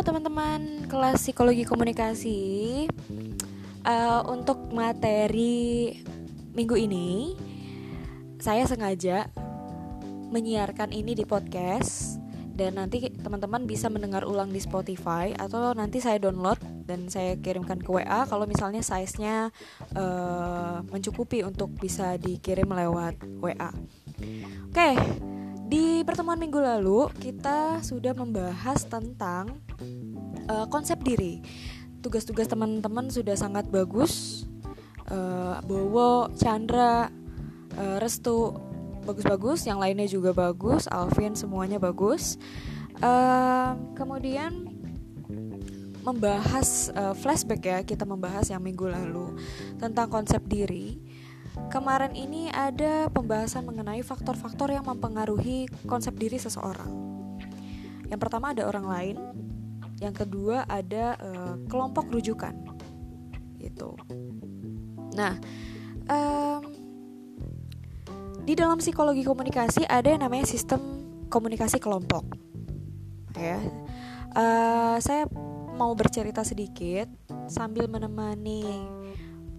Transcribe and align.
Teman-teman. 0.00 0.88
Kelas 0.88 1.20
psikologi 1.20 1.68
komunikasi. 1.68 2.40
Uh, 3.84 4.22
Untuk 4.32 4.72
materi 4.72 5.96
minggu 6.52 6.76
ini 6.76 7.36
Saya 8.40 8.64
sengaja 8.68 9.28
menyiarkan 10.32 10.92
ini 10.92 11.16
di 11.16 11.24
podcast 11.24 12.20
Dan 12.52 12.76
nanti 12.76 13.08
teman-teman 13.08 13.64
bisa 13.64 13.88
mendengar 13.88 14.24
ulang 14.28 14.52
di 14.52 14.60
Spotify 14.60 15.32
Atau 15.36 15.72
nanti 15.76 16.00
saya 16.00 16.20
download 16.20 16.60
dan 16.84 17.08
saya 17.08 17.40
kirimkan 17.40 17.80
ke 17.80 17.88
WA 17.88 18.28
Kalau 18.28 18.44
misalnya 18.44 18.84
size-nya 18.84 19.48
uh, 19.96 20.84
mencukupi 20.92 21.40
untuk 21.44 21.72
bisa 21.76 22.20
dikirim 22.20 22.68
lewat 22.68 23.16
WA 23.40 23.72
Oke, 24.68 24.76
okay, 24.76 24.94
di 25.70 26.02
pertemuan 26.02 26.34
minggu 26.34 26.58
lalu 26.58 27.06
kita 27.22 27.78
sudah 27.78 28.10
membahas 28.10 28.82
tentang 28.90 29.62
uh, 30.50 30.66
konsep 30.66 30.98
diri. 31.06 31.38
Tugas-tugas 32.02 32.50
teman-teman 32.50 33.06
sudah 33.06 33.38
sangat 33.38 33.70
bagus. 33.70 34.44
Uh, 35.06 35.62
Bowo, 35.62 36.34
Chandra, 36.34 37.06
uh, 37.78 37.96
Restu 38.02 38.58
bagus-bagus, 39.06 39.70
yang 39.70 39.78
lainnya 39.78 40.10
juga 40.10 40.34
bagus. 40.34 40.90
Alvin 40.90 41.38
semuanya 41.38 41.78
bagus. 41.78 42.34
Uh, 42.98 43.78
kemudian 43.94 44.66
membahas 46.02 46.90
uh, 46.98 47.14
flashback 47.14 47.62
ya 47.62 47.78
kita 47.86 48.02
membahas 48.08 48.48
yang 48.50 48.60
minggu 48.64 48.88
lalu 48.88 49.36
tentang 49.78 50.08
konsep 50.08 50.40
diri 50.48 50.98
Kemarin 51.70 52.14
ini 52.14 52.46
ada 52.50 53.10
pembahasan 53.10 53.66
mengenai 53.66 54.02
faktor-faktor 54.06 54.70
yang 54.70 54.86
mempengaruhi 54.86 55.66
konsep 55.86 56.14
diri 56.14 56.38
seseorang. 56.38 56.88
Yang 58.06 58.20
pertama 58.22 58.54
ada 58.54 58.66
orang 58.66 58.86
lain, 58.86 59.16
yang 60.00 60.16
kedua 60.16 60.64
ada 60.64 61.14
uh, 61.20 61.54
kelompok 61.68 62.08
rujukan, 62.08 62.56
gitu. 63.60 63.94
Nah, 65.14 65.36
um, 66.08 66.60
di 68.42 68.56
dalam 68.56 68.80
psikologi 68.80 69.22
komunikasi 69.22 69.84
ada 69.84 70.08
yang 70.08 70.24
namanya 70.24 70.48
sistem 70.48 70.80
komunikasi 71.28 71.76
kelompok. 71.78 72.24
Ya, 73.36 73.60
uh, 74.34 74.96
saya 74.98 75.28
mau 75.76 75.92
bercerita 75.96 76.44
sedikit 76.44 77.08
sambil 77.48 77.88
menemani 77.88 78.64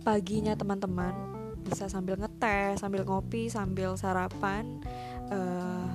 paginya 0.05 0.53
teman-teman 0.53 1.13
bisa 1.61 1.85
sambil 1.89 2.17
ngeteh 2.17 2.77
sambil 2.77 3.05
ngopi 3.05 3.49
sambil 3.49 3.93
sarapan 3.97 4.81
uh, 5.29 5.93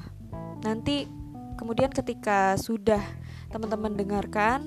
nanti 0.62 1.10
kemudian 1.58 1.90
ketika 1.90 2.54
sudah 2.58 3.02
teman-teman 3.56 3.96
dengarkan 3.96 4.60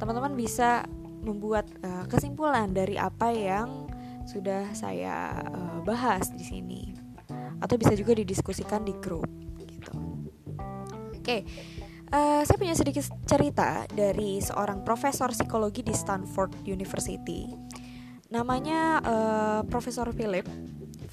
teman-teman 0.00 0.32
bisa 0.32 0.88
membuat 1.20 1.68
uh, 1.84 2.08
kesimpulan 2.08 2.72
dari 2.72 2.96
apa 2.96 3.28
yang 3.28 3.84
sudah 4.24 4.72
saya 4.72 5.36
uh, 5.44 5.84
bahas 5.84 6.32
di 6.32 6.40
sini. 6.40 6.82
Atau 7.60 7.76
bisa 7.76 7.92
juga 7.92 8.16
didiskusikan 8.16 8.88
di 8.88 8.96
grup 8.96 9.28
gitu. 9.60 9.92
Oke. 11.12 11.44
Uh, 12.10 12.42
saya 12.42 12.56
punya 12.58 12.74
sedikit 12.74 13.06
cerita 13.28 13.86
dari 13.92 14.40
seorang 14.42 14.82
profesor 14.82 15.30
psikologi 15.30 15.84
di 15.84 15.92
Stanford 15.92 16.64
University. 16.66 17.52
Namanya 18.32 18.98
uh, 19.04 19.60
Profesor 19.68 20.08
Philip 20.16 20.48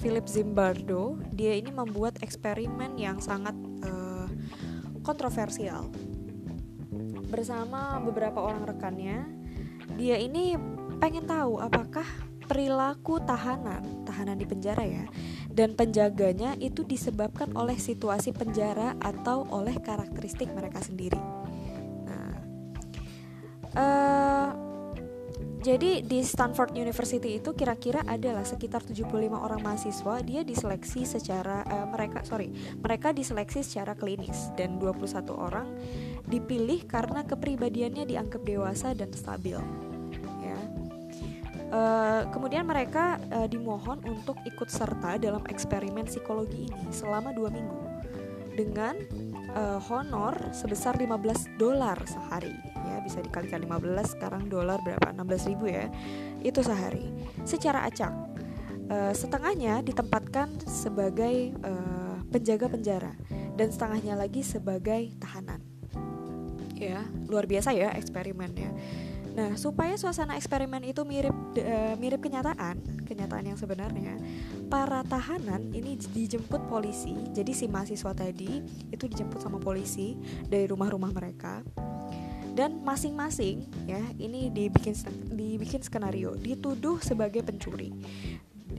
Philip 0.00 0.24
Zimbardo. 0.24 1.20
Dia 1.36 1.54
ini 1.54 1.68
membuat 1.70 2.18
eksperimen 2.24 2.96
yang 2.96 3.20
sangat 3.20 3.54
uh, 3.84 4.26
kontroversial 5.04 5.86
bersama 7.28 8.00
beberapa 8.00 8.40
orang 8.40 8.64
rekannya 8.64 9.28
dia 10.00 10.16
ini 10.16 10.56
pengen 10.98 11.28
tahu 11.28 11.60
apakah 11.62 12.04
perilaku 12.48 13.20
tahanan 13.22 14.08
tahanan 14.08 14.40
di 14.40 14.48
penjara 14.48 14.82
ya 14.82 15.04
dan 15.52 15.76
penjaganya 15.76 16.56
itu 16.58 16.82
disebabkan 16.82 17.52
oleh 17.52 17.76
situasi 17.76 18.32
penjara 18.32 18.96
atau 19.04 19.44
oleh 19.52 19.74
karakteristik 19.82 20.48
mereka 20.54 20.80
sendiri. 20.80 21.20
Nah 22.08 22.32
uh, 23.76 24.48
jadi 25.58 26.06
di 26.06 26.22
Stanford 26.22 26.78
University 26.78 27.42
itu 27.42 27.52
kira-kira 27.52 28.06
adalah 28.06 28.46
sekitar 28.46 28.86
75 28.86 29.10
orang 29.34 29.60
mahasiswa 29.60 30.22
dia 30.22 30.46
diseleksi 30.46 31.04
secara 31.04 31.66
uh, 31.66 31.86
mereka 31.90 32.22
sorry 32.24 32.48
mereka 32.78 33.10
diseleksi 33.10 33.66
secara 33.66 33.98
klinis 33.98 34.54
dan 34.54 34.78
21 34.80 35.04
orang 35.34 35.66
dipilih 36.28 36.84
karena 36.84 37.24
kepribadiannya 37.24 38.04
dianggap 38.04 38.44
dewasa 38.44 38.92
dan 38.92 39.10
stabil 39.12 39.58
ya. 40.44 40.58
Uh, 41.68 42.22
kemudian 42.32 42.64
mereka 42.64 43.20
uh, 43.32 43.44
dimohon 43.44 44.00
untuk 44.08 44.40
ikut 44.48 44.68
serta 44.72 45.20
dalam 45.20 45.44
eksperimen 45.48 46.08
psikologi 46.08 46.68
ini 46.68 46.88
selama 46.92 47.32
dua 47.36 47.52
minggu 47.52 47.80
dengan 48.56 48.96
uh, 49.52 49.80
honor 49.92 50.36
sebesar 50.52 50.96
15 50.96 51.60
dolar 51.60 52.00
sehari 52.08 52.56
bisa 53.08 53.24
dikalikan 53.24 53.64
15 53.64 54.12
sekarang 54.20 54.52
dolar 54.52 54.76
berapa? 54.84 55.16
16 55.16 55.48
ribu 55.48 55.72
ya 55.72 55.88
itu 56.44 56.60
sehari. 56.60 57.08
Secara 57.48 57.88
acak 57.88 58.12
uh, 58.92 59.16
setengahnya 59.16 59.80
ditempatkan 59.80 60.52
sebagai 60.68 61.56
uh, 61.64 62.20
penjaga 62.28 62.68
penjara 62.68 63.12
dan 63.56 63.72
setengahnya 63.72 64.14
lagi 64.20 64.44
sebagai 64.44 65.16
tahanan 65.16 65.57
ya 66.78 67.02
luar 67.26 67.44
biasa 67.50 67.74
ya 67.74 67.92
eksperimennya. 67.98 68.70
Nah, 69.38 69.54
supaya 69.54 69.94
suasana 69.94 70.34
eksperimen 70.34 70.82
itu 70.82 71.06
mirip 71.06 71.30
uh, 71.62 71.94
mirip 71.94 72.18
kenyataan, 72.18 73.06
kenyataan 73.06 73.46
yang 73.46 73.54
sebenarnya, 73.54 74.18
para 74.66 75.06
tahanan 75.06 75.70
ini 75.70 75.94
dijemput 75.94 76.66
polisi. 76.66 77.14
Jadi 77.30 77.54
si 77.54 77.70
mahasiswa 77.70 78.10
tadi 78.18 78.58
itu 78.90 79.04
dijemput 79.06 79.38
sama 79.38 79.62
polisi 79.62 80.18
dari 80.50 80.66
rumah-rumah 80.66 81.14
mereka. 81.14 81.62
Dan 82.58 82.82
masing-masing 82.82 83.62
ya 83.86 84.02
ini 84.18 84.50
dibikin 84.50 84.98
dibikin 85.30 85.86
skenario. 85.86 86.34
Dituduh 86.34 86.98
sebagai 86.98 87.46
pencuri. 87.46 87.94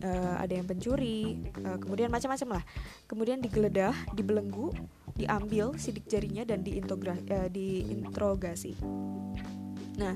Uh, 0.03 0.35
ada 0.43 0.59
yang 0.59 0.67
pencuri 0.67 1.39
uh, 1.63 1.79
kemudian 1.79 2.11
macam-macam 2.11 2.59
lah. 2.59 2.63
Kemudian 3.07 3.39
digeledah 3.39 3.95
dibelenggu 4.11 4.75
diambil 5.19 5.75
sidik 5.75 6.07
jarinya 6.07 6.47
dan 6.47 6.63
uh, 6.63 7.49
diinterogasi 7.51 8.79
nah 9.99 10.15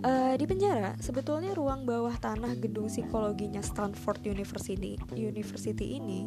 uh, 0.00 0.34
di 0.34 0.44
penjara 0.48 0.96
sebetulnya 0.98 1.52
ruang 1.52 1.84
bawah 1.84 2.16
tanah 2.16 2.56
gedung 2.56 2.88
psikologinya 2.88 3.60
Stanford 3.60 4.24
University 4.24 4.96
University 5.12 6.00
ini 6.00 6.24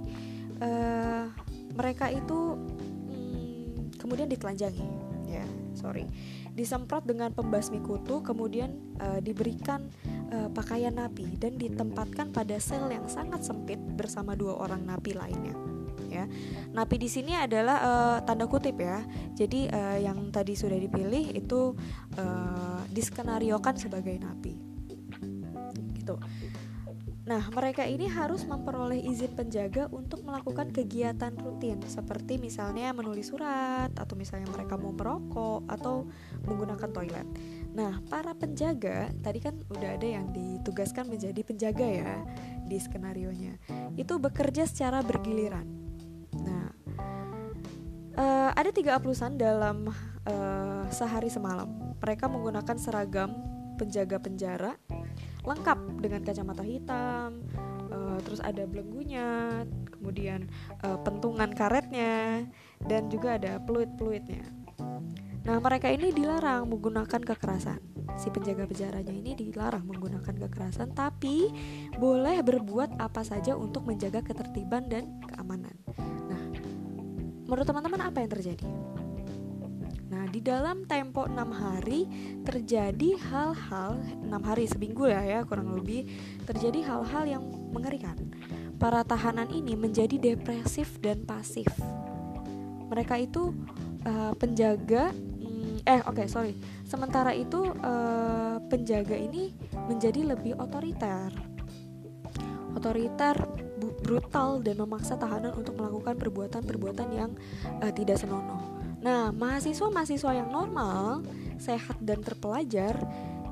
uh, 0.62 1.26
mereka 1.74 2.14
itu 2.14 2.54
hmm, 2.54 3.98
kemudian 3.98 4.30
ditelanjangi 4.30 4.88
ya 5.26 5.46
sorry 5.74 6.06
disemprot 6.58 7.06
dengan 7.06 7.30
pembasmi 7.30 7.78
kutu, 7.86 8.26
kemudian 8.26 8.98
uh, 8.98 9.22
diberikan 9.22 9.94
uh, 10.34 10.50
pakaian 10.50 10.90
napi 10.90 11.38
dan 11.38 11.54
ditempatkan 11.62 12.34
pada 12.34 12.58
sel 12.58 12.90
yang 12.90 13.06
sangat 13.06 13.46
sempit 13.46 13.78
bersama 13.78 14.34
dua 14.34 14.58
orang 14.58 14.82
napi 14.82 15.14
lainnya. 15.14 15.54
Ya, 16.08 16.26
napi 16.72 16.96
di 16.98 17.12
sini 17.12 17.36
adalah 17.36 17.78
uh, 17.84 18.18
tanda 18.24 18.48
kutip 18.48 18.80
ya. 18.80 19.04
Jadi 19.36 19.68
uh, 19.68 20.00
yang 20.00 20.32
tadi 20.32 20.56
sudah 20.56 20.80
dipilih 20.80 21.36
itu 21.36 21.76
uh, 22.18 22.82
diskenariokan 22.92 23.76
sebagai 23.76 24.16
napi. 24.18 24.56
Gitu. 25.96 26.16
Nah, 27.28 27.44
mereka 27.52 27.84
ini 27.84 28.08
harus 28.08 28.48
memperoleh 28.48 29.04
izin 29.04 29.36
penjaga 29.36 29.92
untuk 29.92 30.24
melakukan 30.24 30.72
kegiatan 30.72 31.36
rutin 31.36 31.84
seperti 31.84 32.40
misalnya 32.40 32.96
menulis 32.96 33.36
surat 33.36 33.92
atau 34.00 34.16
misalnya 34.16 34.48
mereka 34.48 34.80
mau 34.80 34.96
merokok 34.96 35.68
atau 35.68 36.08
menggunakan 36.48 36.88
toilet. 36.88 37.28
Nah, 37.76 38.00
para 38.08 38.32
penjaga 38.32 39.12
tadi 39.20 39.44
kan 39.44 39.60
udah 39.68 40.00
ada 40.00 40.08
yang 40.08 40.32
ditugaskan 40.32 41.12
menjadi 41.12 41.44
penjaga 41.44 41.84
ya 41.84 42.16
di 42.64 42.80
skenario-nya. 42.80 43.60
Itu 44.00 44.24
bekerja 44.24 44.64
secara 44.64 45.04
bergiliran. 45.04 45.87
Nah, 46.36 46.68
uh, 48.20 48.50
ada 48.52 48.70
tiga 48.74 49.00
aplusan 49.00 49.40
dalam 49.40 49.88
uh, 50.28 50.84
sehari 50.92 51.32
semalam. 51.32 51.96
Mereka 52.02 52.28
menggunakan 52.28 52.76
seragam 52.76 53.32
penjaga 53.78 54.18
penjara 54.18 54.74
lengkap 55.48 55.80
dengan 56.04 56.22
kacamata 56.28 56.60
hitam, 56.66 57.40
uh, 57.88 58.20
terus 58.20 58.44
ada 58.44 58.68
belenggunya, 58.68 59.64
kemudian 59.96 60.52
uh, 60.84 61.00
pentungan 61.00 61.56
karetnya, 61.56 62.44
dan 62.84 63.08
juga 63.08 63.40
ada 63.40 63.56
peluit-peluitnya. 63.64 64.44
Nah, 65.48 65.64
mereka 65.64 65.88
ini 65.88 66.12
dilarang 66.12 66.68
menggunakan 66.68 67.24
kekerasan. 67.24 67.80
Si 68.20 68.28
penjaga 68.28 68.68
penjaranya 68.68 69.16
ini 69.16 69.32
dilarang 69.32 69.88
menggunakan 69.88 70.36
kekerasan, 70.36 70.92
tapi 70.92 71.48
boleh 71.96 72.44
berbuat 72.44 73.00
apa 73.00 73.24
saja 73.24 73.56
untuk 73.56 73.88
menjaga 73.88 74.20
ketertiban 74.20 74.92
dan 74.92 75.24
keamanan. 75.24 75.72
Menurut 77.48 77.64
teman-teman 77.64 78.12
apa 78.12 78.20
yang 78.20 78.32
terjadi? 78.32 78.68
Nah, 80.08 80.24
di 80.28 80.40
dalam 80.44 80.84
tempo 80.84 81.28
6 81.28 81.36
hari 81.52 82.08
terjadi 82.44 83.16
hal-hal 83.32 84.00
6 84.24 84.28
hari 84.44 84.68
seminggu 84.68 85.08
ya 85.08 85.24
ya 85.24 85.40
kurang 85.48 85.72
lebih 85.76 86.08
terjadi 86.44 86.84
hal-hal 86.84 87.24
yang 87.24 87.44
mengerikan. 87.72 88.16
Para 88.76 89.08
tahanan 89.08 89.48
ini 89.52 89.80
menjadi 89.80 90.20
depresif 90.20 91.00
dan 91.00 91.24
pasif. 91.24 91.68
Mereka 92.88 93.20
itu 93.20 93.56
uh, 94.04 94.32
penjaga 94.36 95.12
mm, 95.16 95.88
eh 95.88 96.04
oke 96.04 96.20
okay, 96.24 96.28
sorry. 96.28 96.54
Sementara 96.84 97.32
itu 97.32 97.64
uh, 97.84 98.60
penjaga 98.68 99.16
ini 99.16 99.56
menjadi 99.88 100.36
lebih 100.36 100.56
otoriter. 100.60 101.32
Otoriter, 102.76 103.36
brutal 104.02 104.60
dan 104.62 104.82
memaksa 104.82 105.16
tahanan 105.16 105.54
untuk 105.54 105.78
melakukan 105.78 106.18
perbuatan-perbuatan 106.18 107.10
yang 107.14 107.32
uh, 107.82 107.94
tidak 107.94 108.18
senonoh 108.18 108.78
Nah, 108.98 109.30
mahasiswa-mahasiswa 109.30 110.32
yang 110.34 110.50
normal, 110.50 111.22
sehat 111.62 111.98
dan 112.02 112.26
terpelajar, 112.26 112.98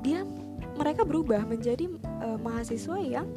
dia 0.02 0.26
mereka 0.74 1.06
berubah 1.06 1.46
menjadi 1.46 1.86
uh, 2.20 2.38
mahasiswa 2.42 2.98
yang 2.98 3.30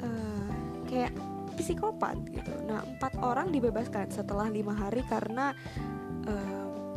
uh, 0.00 0.48
kayak 0.88 1.12
psikopat 1.60 2.16
gitu. 2.32 2.52
Nah, 2.64 2.80
empat 2.82 3.12
orang 3.20 3.52
dibebaskan 3.52 4.08
setelah 4.08 4.48
lima 4.48 4.72
hari 4.72 5.04
karena 5.04 5.52
uh, 6.24 6.96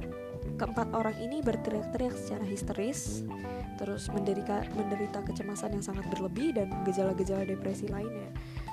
keempat 0.55 0.93
orang 0.95 1.17
ini 1.19 1.43
berteriak-teriak 1.43 2.15
secara 2.15 2.45
histeris, 2.47 3.27
terus 3.75 4.07
menderita 4.13 4.63
menderita 4.77 5.25
kecemasan 5.27 5.75
yang 5.75 5.85
sangat 5.85 6.05
berlebih 6.07 6.55
dan 6.55 6.71
gejala-gejala 6.87 7.43
depresi 7.43 7.89
lainnya. 7.91 8.31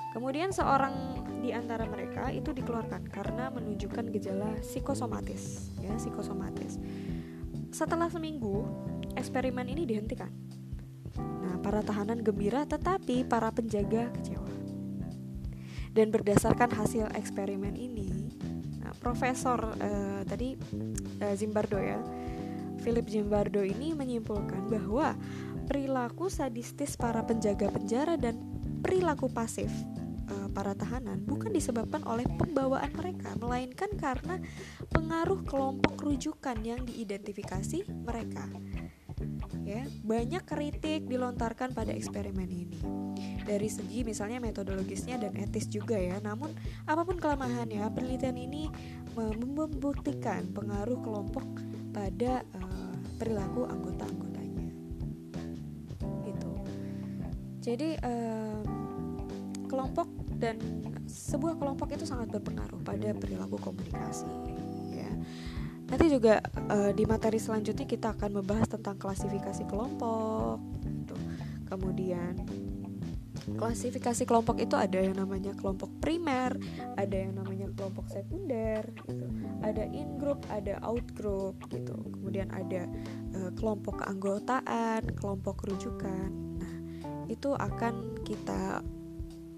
Kemudian 0.09 0.57
seorang 0.57 1.21
di 1.45 1.53
antara 1.53 1.85
mereka 1.85 2.33
itu 2.33 2.51
dikeluarkan 2.57 3.13
karena 3.13 3.53
menunjukkan 3.53 4.09
gejala 4.09 4.57
psikosomatis, 4.65 5.73
ya, 5.85 5.93
psikosomatis. 6.01 6.81
Setelah 7.69 8.09
seminggu, 8.09 8.65
eksperimen 9.15 9.69
ini 9.69 9.85
dihentikan. 9.85 10.33
Nah, 11.19 11.61
para 11.61 11.85
tahanan 11.85 12.25
gembira 12.25 12.65
tetapi 12.65 13.29
para 13.29 13.53
penjaga 13.53 14.09
kecewa. 14.17 14.49
Dan 15.93 16.09
berdasarkan 16.09 16.73
hasil 16.73 17.13
eksperimen 17.13 17.77
ini, 17.77 18.33
nah, 18.81 18.97
Profesor 18.97 19.61
uh, 19.77 20.23
tadi 20.25 20.57
uh, 21.21 21.35
Zimbardo 21.37 21.77
ya, 21.77 22.01
Philip 22.81 23.05
Zimbardo 23.11 23.61
ini 23.61 23.93
menyimpulkan 23.93 24.73
bahwa 24.73 25.19
perilaku 25.69 26.33
sadistis 26.33 26.97
para 26.97 27.21
penjaga 27.27 27.69
penjara 27.69 28.17
dan 28.17 28.41
perilaku 28.81 29.29
pasif 29.29 29.69
para 30.51 30.73
tahanan 30.75 31.23
bukan 31.25 31.53
disebabkan 31.53 32.03
oleh 32.09 32.25
pembawaan 32.27 32.91
mereka, 32.97 33.37
melainkan 33.39 33.93
karena 33.97 34.41
pengaruh 34.91 35.45
kelompok 35.45 36.01
rujukan 36.03 36.59
yang 36.65 36.83
diidentifikasi 36.85 37.87
mereka. 38.05 38.49
Ya, 39.69 39.85
banyak 40.01 40.49
kritik 40.49 41.05
dilontarkan 41.11 41.77
pada 41.77 41.93
eksperimen 41.93 42.49
ini. 42.49 42.81
Dari 43.45 43.69
segi 43.69 44.01
misalnya 44.01 44.41
metodologisnya 44.41 45.21
dan 45.21 45.37
etis 45.37 45.69
juga 45.69 45.99
ya. 45.99 46.17
Namun 46.25 46.55
apa 46.89 47.05
pun 47.05 47.21
kelemahannya, 47.21 47.85
penelitian 47.93 48.39
ini 48.39 48.73
membuktikan 49.19 50.49
pengaruh 50.57 51.03
kelompok 51.05 51.45
pada 51.93 52.47
uh, 52.57 52.97
perilaku 53.21 53.67
anggota-anggotanya. 53.69 54.69
Gitu. 56.25 56.51
Jadi 57.61 57.89
uh, 58.01 58.63
kelompok 59.69 60.18
dan 60.39 60.57
sebuah 61.11 61.59
kelompok 61.59 61.99
itu 61.99 62.07
sangat 62.07 62.31
berpengaruh 62.31 62.79
pada 62.87 63.11
perilaku 63.13 63.59
komunikasi 63.59 64.31
ya 64.95 65.11
nanti 65.91 66.07
juga 66.09 66.39
uh, 66.71 66.95
di 66.95 67.05
materi 67.05 67.43
selanjutnya 67.43 67.85
kita 67.85 68.15
akan 68.15 68.43
membahas 68.43 68.71
tentang 68.71 68.97
klasifikasi 68.97 69.67
kelompok 69.67 70.63
gitu. 70.87 71.17
kemudian 71.67 72.39
klasifikasi 73.57 74.29
kelompok 74.29 74.61
itu 74.61 74.77
ada 74.77 75.01
yang 75.01 75.17
namanya 75.17 75.57
kelompok 75.57 75.89
primer, 76.05 76.53
ada 77.01 77.17
yang 77.17 77.33
namanya 77.39 77.73
kelompok 77.73 78.11
sekunder, 78.13 78.85
gitu. 79.09 79.27
ada 79.65 79.89
in 79.89 80.21
group, 80.21 80.45
ada 80.53 80.77
out 80.85 81.05
group, 81.17 81.57
gitu. 81.73 81.97
Kemudian 82.13 82.53
ada 82.53 82.85
uh, 83.39 83.51
kelompok 83.57 84.05
keanggotaan, 84.05 85.09
kelompok 85.17 85.65
rujukan. 85.65 86.29
Nah, 86.61 86.75
itu 87.33 87.57
akan 87.57 88.21
kita 88.27 88.85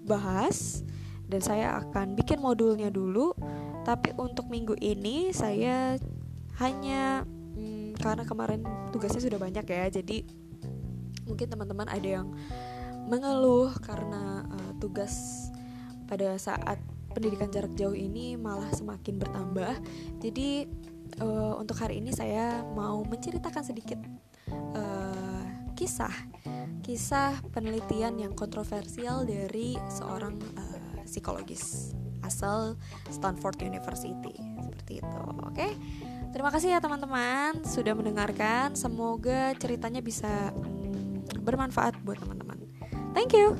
bahas 0.05 0.81
dan 1.31 1.39
saya 1.39 1.79
akan 1.79 2.13
bikin 2.17 2.43
modulnya 2.43 2.91
dulu. 2.91 3.33
Tapi 3.81 4.13
untuk 4.19 4.45
minggu 4.51 4.77
ini 4.77 5.33
saya 5.33 5.97
hanya 6.61 7.25
hmm, 7.57 7.97
karena 7.97 8.23
kemarin 8.27 8.61
tugasnya 8.93 9.21
sudah 9.23 9.41
banyak 9.41 9.65
ya, 9.65 9.89
jadi 9.89 10.21
mungkin 11.25 11.47
teman-teman 11.49 11.89
ada 11.89 12.21
yang 12.21 12.27
mengeluh 13.09 13.73
karena 13.81 14.45
uh, 14.45 14.71
tugas 14.77 15.47
pada 16.05 16.37
saat 16.37 16.77
pendidikan 17.11 17.49
jarak 17.49 17.73
jauh 17.73 17.95
ini 17.95 18.37
malah 18.37 18.69
semakin 18.75 19.17
bertambah. 19.17 19.73
Jadi 20.21 20.69
uh, 21.19 21.57
untuk 21.57 21.79
hari 21.81 21.99
ini 21.99 22.13
saya 22.13 22.61
mau 22.75 23.01
menceritakan 23.03 23.63
sedikit 23.65 23.99
kisah. 25.81 26.13
Kisah 26.85 27.41
penelitian 27.49 28.21
yang 28.21 28.37
kontroversial 28.37 29.25
dari 29.25 29.73
seorang 29.89 30.37
uh, 30.53 31.01
psikologis 31.09 31.97
asal 32.21 32.77
Stanford 33.09 33.57
University. 33.65 34.37
Seperti 34.61 35.01
itu 35.01 35.17
oke? 35.17 35.57
Okay? 35.57 35.73
terima 36.31 36.47
kasih 36.47 36.77
ya 36.77 36.79
teman-teman 36.79 37.65
sudah 37.65 37.97
mendengarkan. 37.97 38.77
Semoga 38.77 39.57
ceritanya 39.57 40.05
bisa 40.05 40.53
hmm, 40.53 41.41
bermanfaat 41.41 41.97
buat 42.05 42.21
teman-teman. 42.21 42.61
Thank 43.17 43.33
you 43.33 43.57